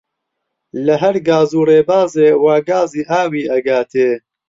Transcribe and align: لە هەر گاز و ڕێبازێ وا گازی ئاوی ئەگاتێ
لە 0.85 0.95
هەر 1.03 1.15
گاز 1.29 1.49
و 1.55 1.67
ڕێبازێ 1.69 2.29
وا 2.43 2.55
گازی 2.69 3.07
ئاوی 3.09 3.49
ئەگاتێ 3.51 4.09